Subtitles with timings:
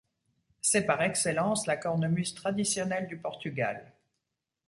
[0.61, 3.93] C'est par excellence la cornemuse traditionnelle du Portugal.